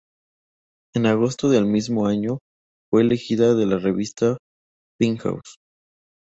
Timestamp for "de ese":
1.49-1.67